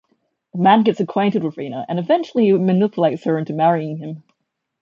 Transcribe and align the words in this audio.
The 0.53 0.57
man 0.63 0.81
gets 0.81 0.99
acquainted 0.99 1.43
with 1.43 1.57
Rina 1.57 1.85
and 1.87 1.99
eventually 1.99 2.51
manipulates 2.53 3.23
her 3.25 3.37
into 3.37 3.53
marrying 3.53 3.97
him. 3.97 4.23